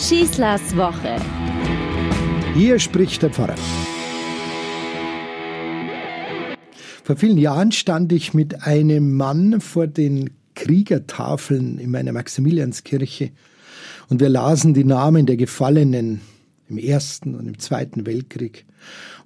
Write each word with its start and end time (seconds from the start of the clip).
Schießlers 0.00 0.74
Woche. 0.78 1.16
Hier 2.54 2.78
spricht 2.78 3.22
der 3.22 3.28
Pfarrer. 3.28 3.54
Vor 7.04 7.16
vielen 7.16 7.36
Jahren 7.36 7.70
stand 7.70 8.10
ich 8.10 8.32
mit 8.32 8.62
einem 8.62 9.14
Mann 9.14 9.60
vor 9.60 9.86
den 9.86 10.30
Kriegertafeln 10.54 11.78
in 11.78 11.90
meiner 11.90 12.12
Maximilianskirche 12.12 13.30
und 14.08 14.20
wir 14.20 14.30
lasen 14.30 14.72
die 14.72 14.84
Namen 14.84 15.26
der 15.26 15.36
Gefallenen 15.36 16.22
im 16.70 16.78
Ersten 16.78 17.34
und 17.34 17.46
im 17.46 17.58
Zweiten 17.58 18.06
Weltkrieg. 18.06 18.64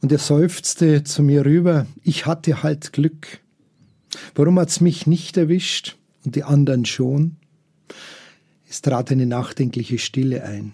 Und 0.00 0.10
er 0.10 0.18
seufzte 0.18 1.04
zu 1.04 1.22
mir 1.22 1.46
rüber, 1.46 1.86
ich 2.02 2.26
hatte 2.26 2.64
halt 2.64 2.92
Glück. 2.92 3.38
Warum 4.34 4.58
hat's 4.58 4.80
mich 4.80 5.06
nicht 5.06 5.36
erwischt 5.36 5.96
und 6.24 6.34
die 6.34 6.42
anderen 6.42 6.84
schon? 6.84 7.36
Es 8.74 8.82
trat 8.82 9.12
eine 9.12 9.24
nachdenkliche 9.24 9.98
Stille 9.98 10.42
ein. 10.42 10.72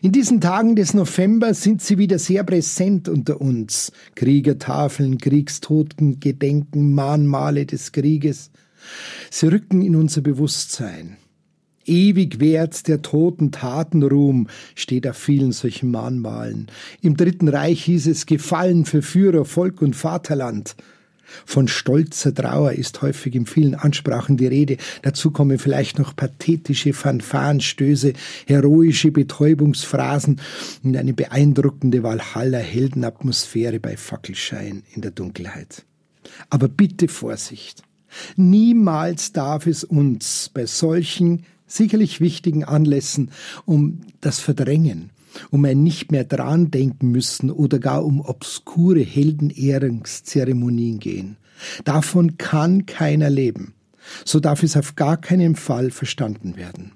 In 0.00 0.12
diesen 0.12 0.40
Tagen 0.40 0.76
des 0.76 0.94
November 0.94 1.54
sind 1.54 1.82
sie 1.82 1.98
wieder 1.98 2.20
sehr 2.20 2.44
präsent 2.44 3.08
unter 3.08 3.40
uns. 3.40 3.90
Kriegertafeln, 4.14 5.18
Kriegstoten, 5.18 6.20
Gedenken, 6.20 6.94
Mahnmale 6.94 7.66
des 7.66 7.90
Krieges. 7.90 8.52
Sie 9.28 9.48
rücken 9.48 9.82
in 9.82 9.96
unser 9.96 10.20
Bewusstsein. 10.20 11.16
Ewig 11.84 12.38
währt 12.38 12.86
der 12.86 13.02
toten 13.02 13.50
Tatenruhm, 13.50 14.46
steht 14.76 15.08
auf 15.08 15.16
vielen 15.16 15.50
solchen 15.50 15.90
Mahnmalen. 15.90 16.68
Im 17.00 17.16
Dritten 17.16 17.48
Reich 17.48 17.82
hieß 17.82 18.06
es 18.06 18.26
Gefallen 18.26 18.84
für 18.84 19.02
Führer, 19.02 19.44
Volk 19.44 19.82
und 19.82 19.96
Vaterland. 19.96 20.76
Von 21.46 21.68
stolzer 21.68 22.34
Trauer 22.34 22.72
ist 22.72 23.00
häufig 23.02 23.34
in 23.34 23.46
vielen 23.46 23.74
Ansprachen 23.74 24.36
die 24.36 24.46
Rede. 24.46 24.76
Dazu 25.02 25.30
kommen 25.30 25.58
vielleicht 25.58 25.98
noch 25.98 26.14
pathetische 26.14 26.92
Fanfarenstöße, 26.92 28.12
heroische 28.46 29.10
Betäubungsphrasen 29.10 30.40
und 30.82 30.96
eine 30.96 31.14
beeindruckende 31.14 32.02
Walhalla-Heldenatmosphäre 32.02 33.80
bei 33.80 33.96
Fackelschein 33.96 34.82
in 34.94 35.02
der 35.02 35.10
Dunkelheit. 35.10 35.84
Aber 36.50 36.68
bitte 36.68 37.08
Vorsicht. 37.08 37.82
Niemals 38.36 39.32
darf 39.32 39.66
es 39.66 39.84
uns 39.84 40.50
bei 40.52 40.66
solchen 40.66 41.44
sicherlich 41.66 42.20
wichtigen 42.20 42.64
Anlässen 42.64 43.30
um 43.64 44.02
das 44.20 44.38
Verdrängen, 44.38 45.10
um 45.50 45.64
ein 45.64 45.82
nicht 45.82 46.12
mehr 46.12 46.24
dran 46.24 46.70
denken 46.70 47.10
müssen 47.10 47.50
oder 47.50 47.78
gar 47.78 48.04
um 48.04 48.20
obskure 48.20 49.00
Heldenehrungszeremonien 49.00 50.98
gehen. 50.98 51.36
Davon 51.84 52.36
kann 52.38 52.86
keiner 52.86 53.30
leben. 53.30 53.74
So 54.24 54.40
darf 54.40 54.62
es 54.62 54.76
auf 54.76 54.96
gar 54.96 55.16
keinen 55.16 55.56
Fall 55.56 55.90
verstanden 55.90 56.56
werden. 56.56 56.92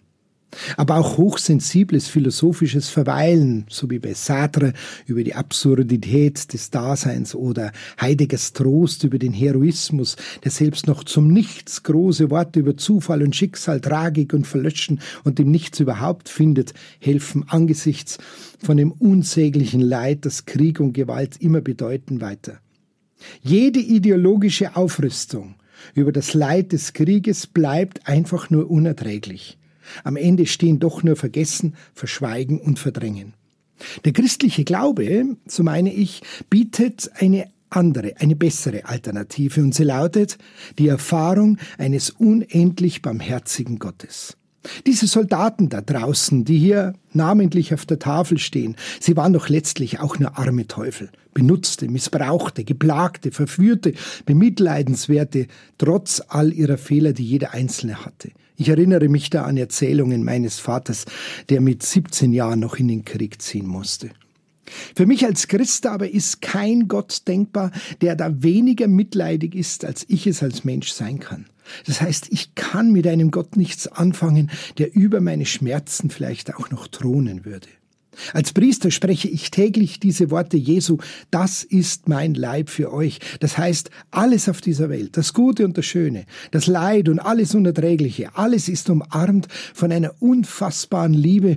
Aber 0.76 0.96
auch 0.96 1.18
hochsensibles 1.18 2.08
philosophisches 2.08 2.88
Verweilen, 2.88 3.66
so 3.68 3.90
wie 3.90 3.98
bei 3.98 4.14
Sartre 4.14 4.72
über 5.06 5.22
die 5.24 5.34
Absurdität 5.34 6.52
des 6.52 6.70
Daseins 6.70 7.34
oder 7.34 7.72
Heideggers 8.00 8.52
Trost 8.52 9.04
über 9.04 9.18
den 9.18 9.32
Heroismus, 9.32 10.16
der 10.44 10.50
selbst 10.50 10.86
noch 10.86 11.04
zum 11.04 11.28
Nichts 11.28 11.82
große 11.82 12.30
Worte 12.30 12.60
über 12.60 12.77
Zufall 12.77 13.22
und 13.22 13.34
Schicksal, 13.34 13.80
Tragik 13.80 14.32
und 14.34 14.46
Verlöschen 14.46 15.00
und 15.24 15.38
dem 15.38 15.50
Nichts 15.50 15.80
überhaupt 15.80 16.28
findet, 16.28 16.74
helfen 17.00 17.44
angesichts 17.48 18.18
von 18.62 18.77
dem 18.77 18.92
unsäglichen 18.92 19.80
Leid, 19.80 20.24
das 20.24 20.46
Krieg 20.46 20.80
und 20.80 20.92
Gewalt 20.92 21.36
immer 21.40 21.60
bedeuten, 21.60 22.20
weiter. 22.20 22.60
Jede 23.42 23.80
ideologische 23.80 24.77
Aufrüstung 24.77 25.54
über 25.94 26.12
das 26.12 26.34
Leid 26.34 26.72
des 26.72 26.92
Krieges 26.92 27.46
bleibt 27.46 28.06
einfach 28.08 28.50
nur 28.50 28.70
unerträglich. 28.70 29.58
Am 30.05 30.17
Ende 30.17 30.47
stehen 30.47 30.79
doch 30.79 31.03
nur 31.03 31.17
Vergessen, 31.17 31.75
Verschweigen 31.95 32.61
und 32.61 32.79
Verdrängen. 32.79 33.34
Der 34.05 34.12
christliche 34.12 34.65
Glaube, 34.65 35.37
so 35.47 35.62
meine 35.62 35.92
ich, 35.92 36.23
bietet 36.48 37.11
eine 37.15 37.51
andere, 37.70 38.14
eine 38.19 38.36
bessere 38.36 38.86
Alternative 38.86 39.61
und 39.61 39.75
sie 39.75 39.85
lautet 39.85 40.39
die 40.79 40.89
Erfahrung 40.89 41.58
eines 41.79 42.11
unendlich 42.11 43.02
barmherzigen 43.02 43.79
Gottes. 43.79 44.36
Diese 44.86 45.07
Soldaten 45.07 45.69
da 45.69 45.80
draußen, 45.80 46.45
die 46.45 46.58
hier 46.58 46.95
namentlich 47.13 47.73
auf 47.73 47.86
der 47.86 48.01
Tafel 48.01 48.39
stehen, 48.39 48.77
sie 49.01 49.17
waren 49.17 49.33
doch 49.33 49.48
letztlich 49.48 50.01
auch 50.01 50.19
nur 50.19 50.39
arme 50.39 50.67
Teufel, 50.67 51.11
benutzte, 51.35 51.89
missbrauchte, 51.89 52.64
geplagte, 52.64 53.30
verführte, 53.30 53.95
bemitleidenswerte, 54.25 55.46
trotz 55.79 56.20
all 56.27 56.52
ihrer 56.52 56.79
Fehler, 56.79 57.13
die 57.13 57.25
jeder 57.25 57.55
Einzelne 57.55 58.05
hatte. 58.05 58.30
Ich 58.56 58.68
erinnere 58.68 59.08
mich 59.08 59.30
da 59.30 59.44
an 59.44 59.56
Erzählungen 59.56 60.24
meines 60.24 60.58
Vaters, 60.58 61.05
der 61.48 61.61
mit 61.61 61.83
17 61.83 62.33
Jahren 62.33 62.61
noch 62.61 62.77
in 62.77 62.89
den 62.89 63.05
Krieg 63.05 63.40
ziehen 63.42 63.67
musste. 63.67 64.11
Für 64.94 65.06
mich 65.06 65.24
als 65.24 65.46
Christ 65.46 65.86
aber 65.86 66.11
ist 66.11 66.42
kein 66.42 66.89
Gott 66.89 67.28
denkbar, 67.28 67.70
der 68.00 68.16
da 68.16 68.42
weniger 68.42 68.89
mitleidig 68.89 69.55
ist, 69.55 69.84
als 69.84 70.05
ich 70.08 70.27
es 70.27 70.42
als 70.42 70.64
Mensch 70.64 70.90
sein 70.90 71.20
kann. 71.20 71.46
Das 71.86 72.00
heißt, 72.00 72.28
ich 72.30 72.55
kann 72.55 72.92
mit 72.92 73.06
einem 73.06 73.30
Gott 73.30 73.56
nichts 73.56 73.89
anfangen, 73.89 74.50
der 74.78 74.95
über 74.95 75.20
meine 75.20 75.46
Schmerzen 75.46 76.11
vielleicht 76.11 76.55
auch 76.55 76.70
noch 76.70 76.89
thronen 76.89 77.45
würde. 77.45 77.68
Als 78.32 78.52
Priester 78.52 78.90
spreche 78.90 79.28
ich 79.28 79.50
täglich 79.50 80.00
diese 80.00 80.30
Worte 80.30 80.56
Jesu, 80.56 80.98
das 81.30 81.62
ist 81.62 82.08
mein 82.08 82.34
Leib 82.34 82.70
für 82.70 82.92
euch. 82.92 83.18
Das 83.40 83.58
heißt, 83.58 83.90
alles 84.10 84.48
auf 84.48 84.60
dieser 84.60 84.88
Welt, 84.88 85.16
das 85.16 85.32
Gute 85.32 85.64
und 85.64 85.77
das 85.78 85.86
Schöne, 85.86 86.27
das 86.50 86.66
Leid 86.66 87.08
und 87.08 87.18
alles 87.18 87.54
Unerträgliche, 87.54 88.36
alles 88.36 88.68
ist 88.68 88.90
umarmt 88.90 89.48
von 89.74 89.92
einer 89.92 90.14
unfassbaren 90.20 91.14
Liebe, 91.14 91.56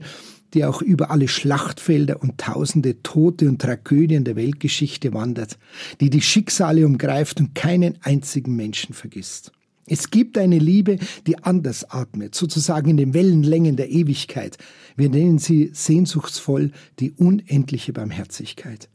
die 0.54 0.66
auch 0.66 0.82
über 0.82 1.12
alle 1.12 1.28
Schlachtfelder 1.28 2.22
und 2.22 2.40
tausende 2.40 3.02
Tote 3.04 3.48
und 3.48 3.62
Tragödien 3.62 4.24
der 4.24 4.36
Weltgeschichte 4.36 5.14
wandert, 5.14 5.58
die 6.02 6.10
die 6.10 6.22
Schicksale 6.22 6.86
umgreift 6.86 7.40
und 7.40 7.54
keinen 7.56 7.98
einzigen 8.02 8.56
Menschen 8.56 8.94
vergisst. 8.94 9.52
Es 9.90 10.12
gibt 10.12 10.38
eine 10.38 10.60
Liebe, 10.60 10.98
die 11.26 11.44
anders 11.44 11.90
atmet, 11.90 12.36
sozusagen 12.36 12.92
in 12.92 12.98
den 12.98 13.14
Wellenlängen 13.14 13.76
der 13.76 13.90
Ewigkeit. 13.90 14.58
Wir 14.96 15.10
nennen 15.10 15.40
sie 15.40 15.72
sehnsuchtsvoll 15.74 16.72
die 17.00 17.12
unendliche 17.12 17.92
Barmherzigkeit. 17.92 18.88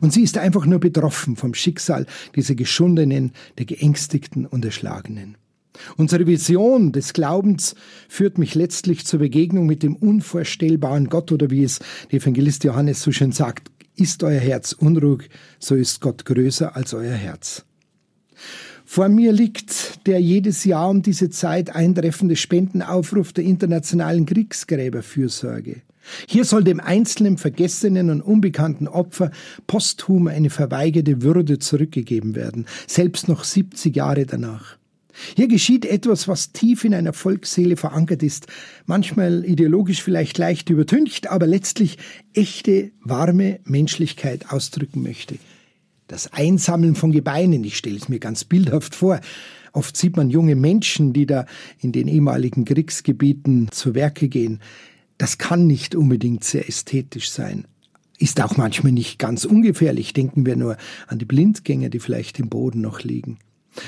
Und 0.00 0.12
sie 0.12 0.22
ist 0.22 0.38
einfach 0.38 0.66
nur 0.66 0.78
betroffen 0.78 1.36
vom 1.36 1.54
Schicksal 1.54 2.06
dieser 2.36 2.54
Geschundenen, 2.54 3.32
der 3.58 3.64
Geängstigten 3.64 4.46
und 4.46 4.64
Erschlagenen. 4.64 5.36
Unsere 5.96 6.26
Vision 6.26 6.92
des 6.92 7.14
Glaubens 7.14 7.74
führt 8.08 8.36
mich 8.36 8.54
letztlich 8.54 9.06
zur 9.06 9.20
Begegnung 9.20 9.66
mit 9.66 9.82
dem 9.82 9.96
unvorstellbaren 9.96 11.08
Gott 11.08 11.32
oder 11.32 11.50
wie 11.50 11.64
es 11.64 11.80
der 12.10 12.20
Evangelist 12.20 12.64
Johannes 12.64 13.02
so 13.02 13.10
schön 13.10 13.32
sagt, 13.32 13.70
ist 13.96 14.22
euer 14.22 14.40
Herz 14.40 14.72
unruhig, 14.72 15.30
so 15.58 15.74
ist 15.74 16.00
Gott 16.00 16.24
größer 16.26 16.76
als 16.76 16.92
euer 16.94 17.14
Herz. 17.14 17.64
Vor 18.94 19.08
mir 19.08 19.32
liegt 19.32 20.06
der 20.06 20.20
jedes 20.20 20.66
Jahr 20.66 20.90
um 20.90 21.00
diese 21.00 21.30
Zeit 21.30 21.74
eintreffende 21.74 22.36
Spendenaufruf 22.36 23.32
der 23.32 23.42
internationalen 23.44 24.26
Kriegsgräberfürsorge. 24.26 25.80
Hier 26.28 26.44
soll 26.44 26.62
dem 26.62 26.78
einzelnen 26.78 27.38
vergessenen 27.38 28.10
und 28.10 28.20
unbekannten 28.20 28.88
Opfer 28.88 29.30
posthum 29.66 30.26
eine 30.26 30.50
verweigerte 30.50 31.22
Würde 31.22 31.58
zurückgegeben 31.58 32.34
werden, 32.34 32.66
selbst 32.86 33.28
noch 33.28 33.44
70 33.44 33.96
Jahre 33.96 34.26
danach. 34.26 34.76
Hier 35.36 35.48
geschieht 35.48 35.86
etwas, 35.86 36.28
was 36.28 36.52
tief 36.52 36.84
in 36.84 36.92
einer 36.92 37.14
Volksseele 37.14 37.78
verankert 37.78 38.22
ist, 38.22 38.48
manchmal 38.84 39.46
ideologisch 39.46 40.02
vielleicht 40.02 40.36
leicht 40.36 40.68
übertüncht, 40.68 41.30
aber 41.30 41.46
letztlich 41.46 41.96
echte, 42.34 42.90
warme 43.02 43.60
Menschlichkeit 43.64 44.52
ausdrücken 44.52 45.02
möchte. 45.02 45.38
Das 46.12 46.30
Einsammeln 46.30 46.94
von 46.94 47.10
Gebeinen, 47.10 47.64
ich 47.64 47.78
stelle 47.78 47.96
es 47.96 48.10
mir 48.10 48.18
ganz 48.18 48.44
bildhaft 48.44 48.94
vor. 48.94 49.18
Oft 49.72 49.96
sieht 49.96 50.14
man 50.14 50.28
junge 50.28 50.56
Menschen, 50.56 51.14
die 51.14 51.24
da 51.24 51.46
in 51.78 51.90
den 51.90 52.06
ehemaligen 52.06 52.66
Kriegsgebieten 52.66 53.70
zu 53.70 53.94
Werke 53.94 54.28
gehen. 54.28 54.60
Das 55.16 55.38
kann 55.38 55.66
nicht 55.66 55.94
unbedingt 55.94 56.44
sehr 56.44 56.68
ästhetisch 56.68 57.30
sein. 57.30 57.66
Ist 58.18 58.42
auch 58.42 58.58
manchmal 58.58 58.92
nicht 58.92 59.18
ganz 59.18 59.46
ungefährlich. 59.46 60.12
Denken 60.12 60.44
wir 60.44 60.54
nur 60.54 60.76
an 61.06 61.18
die 61.18 61.24
Blindgänger, 61.24 61.88
die 61.88 61.98
vielleicht 61.98 62.38
im 62.38 62.50
Boden 62.50 62.82
noch 62.82 63.00
liegen. 63.00 63.38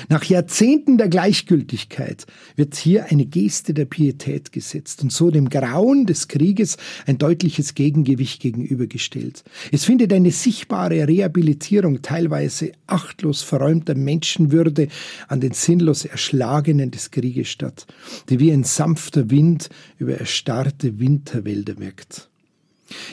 Nach 0.09 0.23
Jahrzehnten 0.23 0.97
der 0.97 1.09
Gleichgültigkeit 1.09 2.25
wird 2.55 2.75
hier 2.75 3.05
eine 3.11 3.25
Geste 3.25 3.73
der 3.73 3.85
Pietät 3.85 4.51
gesetzt 4.51 5.03
und 5.03 5.11
so 5.11 5.29
dem 5.29 5.49
Grauen 5.49 6.07
des 6.07 6.27
Krieges 6.27 6.77
ein 7.05 7.19
deutliches 7.19 7.75
Gegengewicht 7.75 8.41
gegenübergestellt. 8.41 9.43
Es 9.71 9.85
findet 9.85 10.11
eine 10.11 10.31
sichtbare 10.31 11.07
Rehabilitierung 11.07 12.01
teilweise 12.01 12.71
achtlos 12.87 13.43
verräumter 13.43 13.95
Menschenwürde 13.95 14.87
an 15.27 15.39
den 15.39 15.53
sinnlos 15.53 16.05
Erschlagenen 16.05 16.89
des 16.89 17.11
Krieges 17.11 17.49
statt, 17.49 17.85
die 18.29 18.39
wie 18.39 18.51
ein 18.51 18.63
sanfter 18.63 19.29
Wind 19.29 19.69
über 19.99 20.15
erstarrte 20.15 20.99
Winterwälder 20.99 21.77
wirkt. 21.77 22.29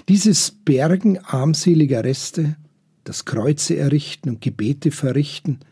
Dieses 0.09 0.51
Bergen 0.51 1.19
armseliger 1.19 2.05
Reste, 2.05 2.57
das 3.05 3.25
Kreuze 3.25 3.77
errichten 3.77 4.31
und 4.31 4.41
Gebete 4.41 4.91
verrichten– 4.91 5.61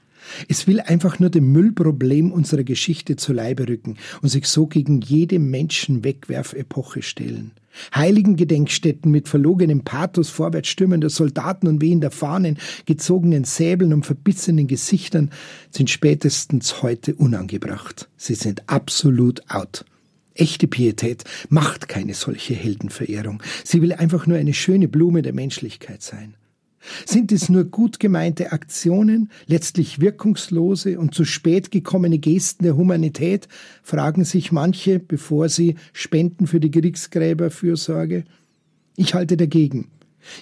es 0.49 0.67
will 0.67 0.81
einfach 0.81 1.19
nur 1.19 1.31
dem 1.31 1.53
Müllproblem 1.53 2.33
unserer 2.33 2.65
Geschichte 2.65 3.17
zu 3.17 3.33
Leibe 3.33 3.69
rücken 3.69 3.97
und 4.23 4.29
sich 4.29 4.47
so 4.47 4.67
gegen 4.67 5.01
jede 5.01 5.39
Menschenwegwerfepoche 5.39 7.03
stellen. 7.03 7.53
Heiligen 7.95 8.37
Gedenkstätten 8.37 9.11
mit 9.11 9.29
verlogenem 9.29 9.85
Pathos 9.85 10.29
vorwärtsstürmender 10.29 11.09
Soldaten 11.09 11.69
und 11.69 11.81
wehender 11.81 12.11
Fahnen, 12.11 12.59
gezogenen 12.85 13.45
Säbeln 13.45 13.93
und 13.93 14.07
verbissenen 14.07 14.67
Gesichtern 14.67 15.31
sind 15.71 15.89
spätestens 15.89 16.83
heute 16.83 17.15
unangebracht. 17.15 18.09
Sie 18.17 18.35
sind 18.35 18.69
absolut 18.69 19.49
out. 19.51 19.85
Echte 20.35 20.69
Pietät 20.69 21.25
macht 21.49 21.89
keine 21.89 22.15
solche 22.15 22.55
Heldenverehrung. 22.55 23.43
Sie 23.65 23.83
will 23.83 23.93
einfach 23.93 24.27
nur 24.27 24.39
eine 24.39 24.55
schöne 24.55 24.89
Blume 24.89 25.23
der 25.23 25.35
Menschlichkeit 25.35 26.03
sein. 26.03 26.35
Sind 27.05 27.31
es 27.33 27.49
nur 27.49 27.65
gut 27.65 28.01
gemeinte 28.01 28.53
Aktionen, 28.53 29.31
letztlich 29.47 30.01
wirkungslose 30.01 30.99
und 30.99 31.15
zu 31.15 31.25
spät 31.25 31.71
gekommene 31.71 32.19
Gesten 32.19 32.65
der 32.65 32.77
Humanität, 32.77 33.49
fragen 33.83 34.25
sich 34.25 34.51
manche, 34.51 34.99
bevor 34.99 35.49
sie 35.49 35.77
spenden 35.93 36.47
für 36.47 36.61
die 36.61 36.71
Kriegsgräberfürsorge? 36.71 38.25
Ich 38.97 39.15
halte 39.15 39.37
dagegen. 39.37 39.89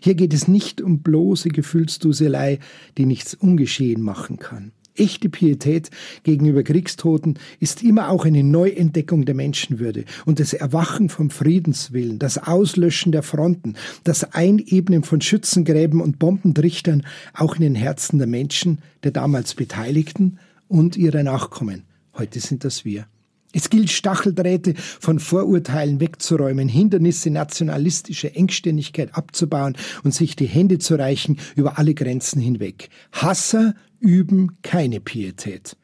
Hier 0.02 0.14
geht 0.14 0.35
es 0.35 0.49
nicht 0.49 0.81
um 0.81 1.00
bloße 1.00 1.50
Gefühlsduselei, 1.50 2.58
die 2.96 3.06
nichts 3.06 3.35
ungeschehen 3.35 4.02
machen 4.02 4.38
kann. 4.38 4.73
Echte 4.99 5.29
Pietät 5.29 5.91
gegenüber 6.25 6.62
Kriegstoten 6.62 7.39
ist 7.61 7.83
immer 7.83 8.11
auch 8.11 8.25
eine 8.25 8.43
Neuentdeckung 8.43 9.25
der 9.25 9.35
Menschenwürde 9.35 10.05
und 10.27 10.41
das 10.41 10.53
Erwachen 10.53 11.09
vom 11.09 11.31
Friedenswillen, 11.31 12.19
das 12.19 12.39
Auslöschen 12.39 13.12
der 13.12 13.23
Fronten, 13.23 13.75
das 14.05 14.35
Einebnen 14.35 15.03
von 15.03 15.21
Schützengräben 15.21 16.00
und 16.00 16.19
Bombentrichtern 16.19 17.06
auch 17.35 17.56
in 17.56 17.62
den 17.62 17.75
Herzen 17.75 18.19
der 18.19 18.27
Menschen, 18.27 18.79
der 19.05 19.12
damals 19.12 19.55
Beteiligten 19.55 20.39
und 20.67 20.97
ihrer 20.97 21.23
Nachkommen. 21.23 21.85
Heute 22.17 22.41
sind 22.41 22.65
das 22.65 22.85
wir. 22.85 23.06
Es 23.53 23.71
gilt, 23.71 23.91
Stacheldrähte 23.91 24.75
von 24.77 25.19
Vorurteilen 25.19 26.00
wegzuräumen, 26.00 26.69
Hindernisse 26.69 27.31
nationalistischer 27.31 28.37
Engständigkeit 28.37 29.15
abzubauen 29.15 29.75
und 30.05 30.15
sich 30.15 30.37
die 30.37 30.47
Hände 30.47 30.79
zu 30.79 30.97
reichen 30.97 31.39
über 31.56 31.79
alle 31.79 31.95
Grenzen 31.95 32.43
hinweg. 32.43 32.91
Hasser 33.11 33.75
üben 34.00 34.59
keine 34.62 35.00
Pietät. 35.00 35.77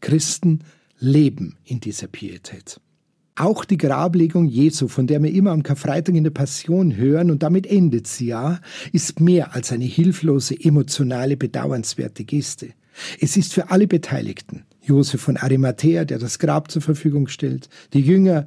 Christen 0.00 0.60
leben 0.98 1.56
in 1.64 1.80
dieser 1.80 2.06
Pietät. 2.06 2.80
Auch 3.36 3.64
die 3.64 3.78
Grablegung 3.78 4.44
Jesu, 4.44 4.88
von 4.88 5.06
der 5.06 5.22
wir 5.22 5.32
immer 5.32 5.52
am 5.52 5.62
Karfreitag 5.62 6.14
in 6.14 6.24
der 6.24 6.30
Passion 6.30 6.96
hören, 6.96 7.30
und 7.30 7.42
damit 7.42 7.66
endet 7.66 8.06
sie 8.06 8.26
ja, 8.26 8.60
ist 8.92 9.20
mehr 9.20 9.54
als 9.54 9.72
eine 9.72 9.84
hilflose, 9.84 10.54
emotionale, 10.62 11.36
bedauernswerte 11.36 12.24
Geste. 12.24 12.74
Es 13.18 13.36
ist 13.36 13.54
für 13.54 13.70
alle 13.70 13.86
Beteiligten, 13.86 14.64
Josef 14.82 15.22
von 15.22 15.36
Arimathea, 15.38 16.04
der 16.04 16.18
das 16.18 16.38
Grab 16.38 16.70
zur 16.70 16.82
Verfügung 16.82 17.28
stellt, 17.28 17.70
die 17.94 18.00
Jünger, 18.00 18.46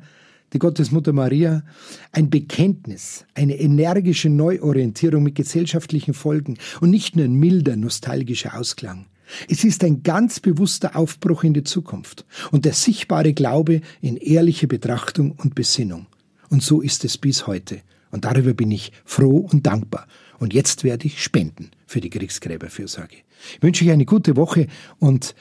die 0.53 0.59
Gottesmutter 0.59 1.13
Maria, 1.13 1.63
ein 2.11 2.29
Bekenntnis, 2.29 3.25
eine 3.33 3.59
energische 3.59 4.29
Neuorientierung 4.29 5.23
mit 5.23 5.33
gesellschaftlichen 5.33 6.13
Folgen 6.13 6.57
und 6.81 6.91
nicht 6.91 7.15
nur 7.15 7.25
ein 7.25 7.33
milder, 7.33 7.75
nostalgischer 7.75 8.55
Ausklang. 8.55 9.07
Es 9.49 9.63
ist 9.63 9.83
ein 9.83 10.03
ganz 10.03 10.39
bewusster 10.39 10.95
Aufbruch 10.95 11.43
in 11.43 11.53
die 11.53 11.63
Zukunft 11.63 12.25
und 12.51 12.65
der 12.65 12.73
sichtbare 12.73 13.33
Glaube 13.33 13.81
in 14.01 14.17
ehrliche 14.17 14.67
Betrachtung 14.67 15.31
und 15.31 15.55
Besinnung. 15.55 16.07
Und 16.49 16.61
so 16.61 16.81
ist 16.81 17.03
es 17.05 17.17
bis 17.17 17.47
heute. 17.47 17.81
Und 18.11 18.25
darüber 18.25 18.53
bin 18.53 18.71
ich 18.71 18.91
froh 19.05 19.37
und 19.51 19.65
dankbar. 19.65 20.07
Und 20.37 20.53
jetzt 20.53 20.83
werde 20.83 21.07
ich 21.07 21.23
spenden 21.23 21.71
für 21.87 21.99
die 21.99 22.09
Kriegsgräberfürsorge. 22.09 23.15
Ich 23.55 23.63
wünsche 23.63 23.85
euch 23.85 23.91
eine 23.91 24.05
gute 24.05 24.35
Woche 24.35 24.67
und 24.99 25.35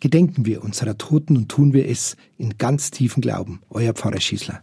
gedenken 0.00 0.44
wir 0.44 0.62
unserer 0.62 0.98
Toten 0.98 1.36
und 1.36 1.48
tun 1.48 1.72
wir 1.72 1.88
es 1.88 2.16
in 2.36 2.58
ganz 2.58 2.90
tiefen 2.90 3.20
Glauben. 3.20 3.60
Euer 3.70 3.94
Pfarrer 3.94 4.20
Schießler. 4.20 4.62